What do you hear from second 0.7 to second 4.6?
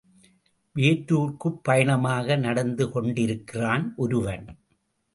வேற்றூர்க்குப் பயணமாக நடந்து கொண்டிருக்கிறான் ஒருவன்.